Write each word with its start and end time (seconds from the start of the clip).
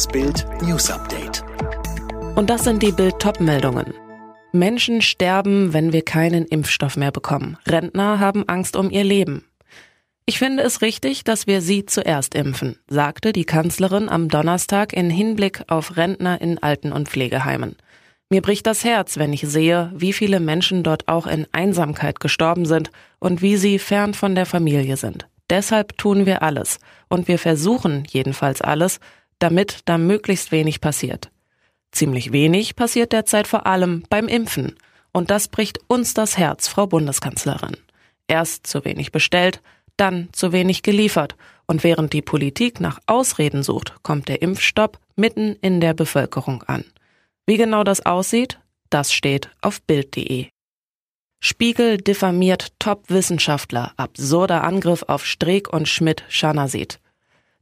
Das 0.00 0.08
Bild 0.08 0.46
News 0.62 0.90
Update. 0.90 1.44
Und 2.34 2.48
das 2.48 2.64
sind 2.64 2.82
die 2.82 2.90
Bild-Top-Meldungen. 2.90 3.92
Menschen 4.50 5.02
sterben, 5.02 5.74
wenn 5.74 5.92
wir 5.92 6.00
keinen 6.00 6.46
Impfstoff 6.46 6.96
mehr 6.96 7.12
bekommen. 7.12 7.58
Rentner 7.68 8.18
haben 8.18 8.48
Angst 8.48 8.76
um 8.76 8.90
ihr 8.90 9.04
Leben. 9.04 9.44
Ich 10.24 10.38
finde 10.38 10.62
es 10.62 10.80
richtig, 10.80 11.24
dass 11.24 11.46
wir 11.46 11.60
sie 11.60 11.84
zuerst 11.84 12.34
impfen, 12.34 12.78
sagte 12.88 13.34
die 13.34 13.44
Kanzlerin 13.44 14.08
am 14.08 14.28
Donnerstag 14.28 14.94
in 14.94 15.10
Hinblick 15.10 15.64
auf 15.68 15.98
Rentner 15.98 16.40
in 16.40 16.56
Alten- 16.62 16.92
und 16.92 17.10
Pflegeheimen. 17.10 17.76
Mir 18.30 18.40
bricht 18.40 18.66
das 18.66 18.84
Herz, 18.84 19.18
wenn 19.18 19.34
ich 19.34 19.42
sehe, 19.42 19.92
wie 19.94 20.14
viele 20.14 20.40
Menschen 20.40 20.82
dort 20.82 21.08
auch 21.08 21.26
in 21.26 21.46
Einsamkeit 21.52 22.20
gestorben 22.20 22.64
sind 22.64 22.90
und 23.18 23.42
wie 23.42 23.58
sie 23.58 23.78
fern 23.78 24.14
von 24.14 24.34
der 24.34 24.46
Familie 24.46 24.96
sind. 24.96 25.26
Deshalb 25.50 25.98
tun 25.98 26.26
wir 26.26 26.42
alles 26.42 26.78
und 27.08 27.26
wir 27.26 27.38
versuchen 27.38 28.04
jedenfalls 28.08 28.62
alles, 28.62 29.00
damit 29.40 29.80
da 29.86 29.98
möglichst 29.98 30.52
wenig 30.52 30.80
passiert. 30.80 31.30
Ziemlich 31.92 32.32
wenig 32.32 32.76
passiert 32.76 33.12
derzeit 33.12 33.48
vor 33.48 33.66
allem 33.66 34.04
beim 34.08 34.28
Impfen. 34.28 34.76
Und 35.12 35.30
das 35.30 35.48
bricht 35.48 35.80
uns 35.88 36.14
das 36.14 36.38
Herz, 36.38 36.68
Frau 36.68 36.86
Bundeskanzlerin. 36.86 37.76
Erst 38.28 38.66
zu 38.68 38.84
wenig 38.84 39.10
bestellt, 39.10 39.60
dann 39.96 40.28
zu 40.32 40.52
wenig 40.52 40.82
geliefert. 40.82 41.34
Und 41.66 41.82
während 41.82 42.12
die 42.12 42.22
Politik 42.22 42.80
nach 42.80 43.00
Ausreden 43.06 43.62
sucht, 43.62 43.96
kommt 44.02 44.28
der 44.28 44.42
Impfstopp 44.42 44.98
mitten 45.16 45.56
in 45.60 45.80
der 45.80 45.94
Bevölkerung 45.94 46.62
an. 46.64 46.84
Wie 47.46 47.56
genau 47.56 47.82
das 47.82 48.06
aussieht, 48.06 48.60
das 48.88 49.12
steht 49.12 49.50
auf 49.60 49.82
Bild.de. 49.82 50.48
Spiegel 51.42 51.96
diffamiert 51.96 52.72
Top-Wissenschaftler, 52.78 53.92
absurder 53.96 54.62
Angriff 54.62 55.04
auf 55.04 55.24
Streeck 55.24 55.72
und 55.72 55.88
Schmidt-Schanasit. 55.88 57.00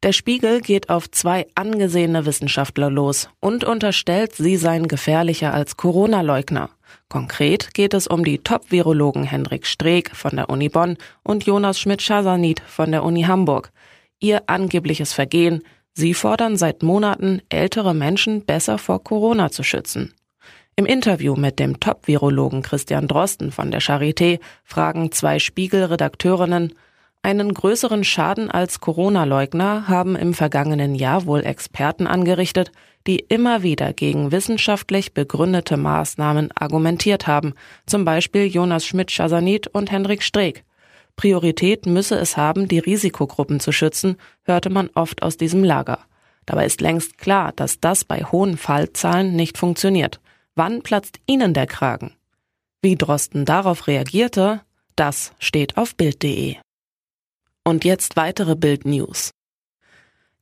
Der 0.04 0.12
Spiegel 0.12 0.60
geht 0.60 0.90
auf 0.90 1.10
zwei 1.10 1.48
angesehene 1.56 2.24
Wissenschaftler 2.24 2.88
los 2.88 3.28
und 3.40 3.64
unterstellt, 3.64 4.32
sie 4.32 4.56
seien 4.56 4.86
gefährlicher 4.86 5.52
als 5.52 5.76
Corona-Leugner. 5.76 6.70
Konkret 7.08 7.74
geht 7.74 7.94
es 7.94 8.06
um 8.06 8.24
die 8.24 8.38
Top-Virologen 8.38 9.24
Hendrik 9.24 9.66
Streeck 9.66 10.14
von 10.14 10.36
der 10.36 10.50
Uni 10.50 10.68
Bonn 10.68 10.98
und 11.24 11.46
Jonas 11.46 11.80
Schmidt-Chasanit 11.80 12.60
von 12.60 12.92
der 12.92 13.02
Uni 13.02 13.22
Hamburg. 13.22 13.72
Ihr 14.20 14.42
angebliches 14.46 15.12
Vergehen, 15.12 15.62
sie 15.94 16.14
fordern 16.14 16.56
seit 16.56 16.84
Monaten, 16.84 17.42
ältere 17.48 17.92
Menschen 17.92 18.44
besser 18.44 18.78
vor 18.78 19.02
Corona 19.02 19.50
zu 19.50 19.64
schützen. 19.64 20.14
Im 20.76 20.86
Interview 20.86 21.34
mit 21.34 21.58
dem 21.58 21.80
Top-Virologen 21.80 22.62
Christian 22.62 23.08
Drosten 23.08 23.50
von 23.50 23.72
der 23.72 23.80
Charité 23.80 24.38
fragen 24.62 25.10
zwei 25.10 25.40
Spiegel-Redakteurinnen, 25.40 26.72
einen 27.22 27.52
größeren 27.52 28.04
Schaden 28.04 28.50
als 28.50 28.80
Corona-Leugner 28.80 29.88
haben 29.88 30.16
im 30.16 30.34
vergangenen 30.34 30.94
Jahr 30.94 31.26
wohl 31.26 31.44
Experten 31.44 32.06
angerichtet, 32.06 32.72
die 33.06 33.18
immer 33.18 33.62
wieder 33.62 33.92
gegen 33.92 34.32
wissenschaftlich 34.32 35.14
begründete 35.14 35.76
Maßnahmen 35.76 36.50
argumentiert 36.54 37.26
haben, 37.26 37.54
zum 37.86 38.04
Beispiel 38.04 38.46
Jonas 38.46 38.86
Schmidt-Chasanit 38.86 39.66
und 39.68 39.90
Hendrik 39.90 40.22
Streeck. 40.22 40.64
Priorität 41.16 41.86
müsse 41.86 42.16
es 42.16 42.36
haben, 42.36 42.68
die 42.68 42.78
Risikogruppen 42.78 43.60
zu 43.60 43.72
schützen, 43.72 44.16
hörte 44.44 44.70
man 44.70 44.88
oft 44.94 45.22
aus 45.22 45.36
diesem 45.36 45.64
Lager. 45.64 45.98
Dabei 46.46 46.64
ist 46.64 46.80
längst 46.80 47.18
klar, 47.18 47.52
dass 47.56 47.80
das 47.80 48.04
bei 48.04 48.22
hohen 48.22 48.56
Fallzahlen 48.56 49.34
nicht 49.34 49.58
funktioniert. 49.58 50.20
Wann 50.54 50.82
platzt 50.82 51.18
Ihnen 51.26 51.54
der 51.54 51.66
Kragen? 51.66 52.12
Wie 52.80 52.94
Drosten 52.94 53.44
darauf 53.44 53.86
reagierte, 53.86 54.60
das 54.96 55.32
steht 55.38 55.76
auf 55.76 55.96
Bild.de. 55.96 56.56
Und 57.68 57.84
jetzt 57.84 58.16
weitere 58.16 58.56
Bild 58.56 58.86
News. 58.86 59.30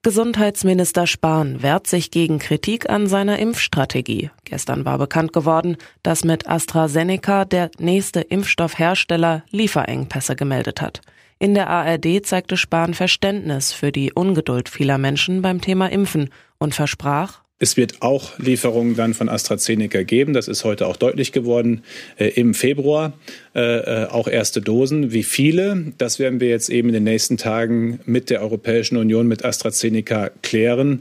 Gesundheitsminister 0.03 1.09
Spahn 1.09 1.61
wehrt 1.61 1.89
sich 1.89 2.13
gegen 2.13 2.39
Kritik 2.39 2.89
an 2.89 3.09
seiner 3.09 3.41
Impfstrategie. 3.41 4.31
Gestern 4.45 4.85
war 4.85 4.97
bekannt 4.97 5.33
geworden, 5.33 5.77
dass 6.05 6.23
mit 6.23 6.49
AstraZeneca 6.49 7.45
der 7.45 7.73
nächste 7.81 8.21
Impfstoffhersteller 8.21 9.43
Lieferengpässe 9.51 10.37
gemeldet 10.37 10.81
hat. 10.81 11.01
In 11.41 11.55
der 11.55 11.69
ARD 11.69 12.25
zeigte 12.25 12.57
Spahn 12.57 12.95
Verständnis 12.95 13.73
für 13.73 13.91
die 13.91 14.13
Ungeduld 14.13 14.69
vieler 14.69 14.97
Menschen 14.97 15.43
beim 15.43 15.61
Thema 15.61 15.91
Impfen 15.91 16.31
und 16.59 16.77
versprach, 16.77 17.43
es 17.59 17.77
wird 17.77 18.03
auch 18.03 18.39
Lieferungen 18.39 18.97
dann 18.97 19.15
von 19.15 19.29
AstraZeneca 19.29 20.03
geben. 20.03 20.35
Das 20.35 20.47
ist 20.47 20.65
heute 20.65 20.87
auch 20.87 20.97
deutlich 20.97 21.33
geworden 21.33 21.83
äh, 22.19 22.29
im 22.29 22.53
Februar. 22.53 23.15
Äh, 23.55 23.61
äh, 23.61 24.07
auch 24.09 24.29
erste 24.29 24.61
Dosen. 24.61 25.13
Wie 25.13 25.23
viele? 25.23 25.93
Das 25.97 26.19
werden 26.19 26.41
wir 26.41 26.49
jetzt 26.49 26.69
eben 26.69 26.89
in 26.89 26.95
den 26.95 27.05
nächsten 27.05 27.39
Tagen 27.39 28.01
mit 28.05 28.29
der 28.29 28.43
Europäischen 28.43 28.99
Union, 28.99 29.27
mit 29.27 29.45
AstraZeneca 29.45 30.31
klären. 30.43 31.01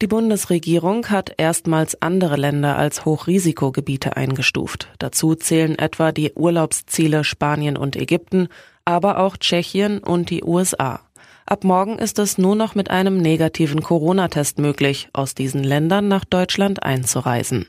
Die 0.00 0.06
Bundesregierung 0.06 1.06
hat 1.06 1.34
erstmals 1.38 2.00
andere 2.00 2.36
Länder 2.36 2.78
als 2.78 3.04
Hochrisikogebiete 3.04 4.16
eingestuft. 4.16 4.88
Dazu 5.00 5.34
zählen 5.34 5.76
etwa 5.76 6.12
die 6.12 6.34
Urlaubsziele 6.34 7.24
Spanien 7.24 7.76
und 7.76 7.96
Ägypten, 7.96 8.46
aber 8.84 9.18
auch 9.18 9.36
Tschechien 9.36 9.98
und 9.98 10.30
die 10.30 10.44
USA. 10.44 11.00
Ab 11.50 11.64
morgen 11.64 11.98
ist 11.98 12.18
es 12.18 12.36
nur 12.36 12.54
noch 12.56 12.74
mit 12.74 12.90
einem 12.90 13.16
negativen 13.16 13.80
Corona-Test 13.80 14.58
möglich, 14.58 15.08
aus 15.14 15.34
diesen 15.34 15.64
Ländern 15.64 16.06
nach 16.06 16.26
Deutschland 16.26 16.82
einzureisen. 16.82 17.64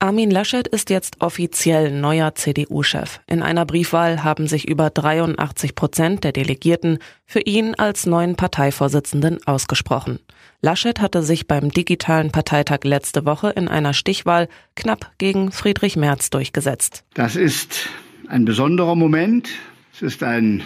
Armin 0.00 0.28
Laschet 0.28 0.66
ist 0.66 0.90
jetzt 0.90 1.20
offiziell 1.20 1.92
neuer 1.92 2.34
CDU-Chef. 2.34 3.20
In 3.28 3.44
einer 3.44 3.64
Briefwahl 3.64 4.24
haben 4.24 4.48
sich 4.48 4.66
über 4.66 4.90
83 4.90 5.76
Prozent 5.76 6.24
der 6.24 6.32
Delegierten 6.32 6.98
für 7.26 7.42
ihn 7.42 7.76
als 7.76 8.06
neuen 8.06 8.34
Parteivorsitzenden 8.34 9.46
ausgesprochen. 9.46 10.18
Laschet 10.62 11.00
hatte 11.00 11.22
sich 11.22 11.46
beim 11.46 11.70
digitalen 11.70 12.32
Parteitag 12.32 12.80
letzte 12.82 13.24
Woche 13.24 13.50
in 13.50 13.68
einer 13.68 13.92
Stichwahl 13.92 14.48
knapp 14.74 15.12
gegen 15.18 15.52
Friedrich 15.52 15.94
Merz 15.94 16.30
durchgesetzt. 16.30 17.04
Das 17.14 17.36
ist 17.36 17.88
ein 18.26 18.44
besonderer 18.44 18.96
Moment. 18.96 19.50
Es 19.92 20.02
ist 20.02 20.24
ein 20.24 20.64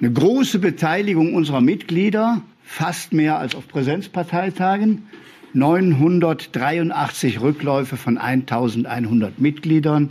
eine 0.00 0.12
große 0.12 0.58
Beteiligung 0.58 1.34
unserer 1.34 1.60
Mitglieder, 1.60 2.42
fast 2.62 3.12
mehr 3.12 3.38
als 3.38 3.54
auf 3.54 3.68
Präsenzparteitagen. 3.68 5.08
983 5.54 7.40
Rückläufe 7.40 7.96
von 7.96 8.18
1100 8.18 9.38
Mitgliedern. 9.38 10.10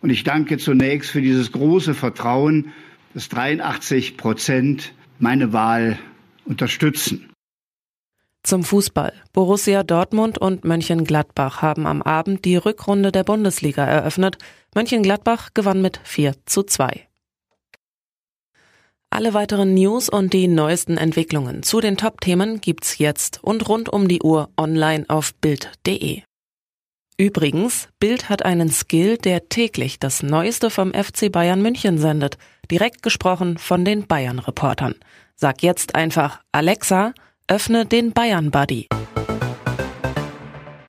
Und 0.00 0.10
ich 0.10 0.24
danke 0.24 0.56
zunächst 0.56 1.10
für 1.10 1.20
dieses 1.20 1.52
große 1.52 1.92
Vertrauen, 1.92 2.72
dass 3.12 3.28
83 3.28 4.16
Prozent 4.16 4.92
meine 5.18 5.52
Wahl 5.52 5.98
unterstützen. 6.46 7.28
Zum 8.44 8.64
Fußball. 8.64 9.12
Borussia 9.32 9.82
Dortmund 9.82 10.38
und 10.38 10.64
Mönchengladbach 10.64 11.60
haben 11.60 11.86
am 11.86 12.00
Abend 12.00 12.46
die 12.46 12.56
Rückrunde 12.56 13.12
der 13.12 13.24
Bundesliga 13.24 13.84
eröffnet. 13.84 14.38
Mönchengladbach 14.74 15.50
gewann 15.52 15.82
mit 15.82 16.00
4 16.04 16.34
zu 16.46 16.62
2. 16.62 17.07
Alle 19.18 19.34
weiteren 19.34 19.74
News 19.74 20.08
und 20.08 20.32
die 20.32 20.46
neuesten 20.46 20.96
Entwicklungen 20.96 21.64
zu 21.64 21.80
den 21.80 21.96
Top-Themen 21.96 22.60
gibt's 22.60 22.98
jetzt 22.98 23.42
und 23.42 23.68
rund 23.68 23.88
um 23.88 24.06
die 24.06 24.22
Uhr 24.22 24.48
online 24.56 25.06
auf 25.08 25.34
Bild.de. 25.34 26.22
Übrigens, 27.16 27.88
Bild 27.98 28.28
hat 28.28 28.44
einen 28.44 28.70
Skill, 28.70 29.18
der 29.18 29.48
täglich 29.48 29.98
das 29.98 30.22
Neueste 30.22 30.70
vom 30.70 30.94
FC 30.94 31.32
Bayern 31.32 31.60
München 31.60 31.98
sendet. 31.98 32.38
Direkt 32.70 33.02
gesprochen 33.02 33.58
von 33.58 33.84
den 33.84 34.06
Bayern-Reportern. 34.06 34.94
Sag 35.34 35.64
jetzt 35.64 35.96
einfach, 35.96 36.40
Alexa, 36.52 37.12
öffne 37.48 37.86
den 37.86 38.12
Bayern 38.12 38.52
Buddy. 38.52 38.86